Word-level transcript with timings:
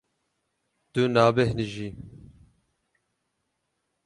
Tu 0.93 1.01
nabêhnijî. 1.13 1.89